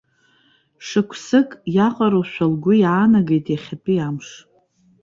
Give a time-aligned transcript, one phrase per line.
[0.87, 4.27] Шықәсык иаҟароушәа лгәы иаанагеит иахьатәи амш.